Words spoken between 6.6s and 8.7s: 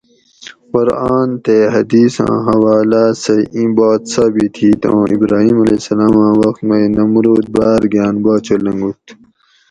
مئ نمرود باۤر گاۤن باچا